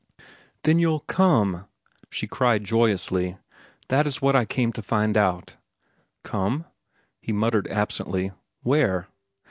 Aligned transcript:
"Then 0.63 0.79
you'll 0.79 1.01
come!" 1.01 1.67
she 2.09 2.25
cried 2.25 2.63
joyously. 2.63 3.37
"That 3.89 4.05
was 4.07 4.19
what 4.19 4.35
I 4.35 4.45
came 4.45 4.73
to 4.73 4.81
find 4.81 5.15
out." 5.15 5.57
"Come?" 6.23 6.65
he 7.21 7.31
muttered 7.31 7.67
absently. 7.67 8.31
"Where?" 8.63 9.09